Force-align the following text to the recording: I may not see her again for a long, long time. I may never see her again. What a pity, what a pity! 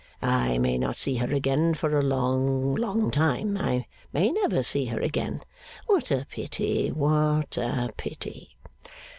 I 0.23 0.57
may 0.57 0.79
not 0.79 0.97
see 0.97 1.17
her 1.17 1.31
again 1.31 1.75
for 1.75 1.95
a 1.95 2.01
long, 2.01 2.73
long 2.73 3.11
time. 3.11 3.55
I 3.55 3.85
may 4.11 4.31
never 4.31 4.63
see 4.63 4.85
her 4.85 4.99
again. 4.99 5.43
What 5.85 6.09
a 6.09 6.25
pity, 6.27 6.89
what 6.89 7.55
a 7.55 7.93
pity! 7.95 8.57